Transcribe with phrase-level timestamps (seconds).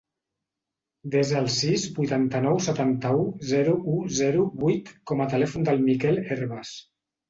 [1.15, 6.79] Desa el sis, vuitanta-nou, setanta-u, zero, u, zero, vuit com a telèfon del Mikel Hervas.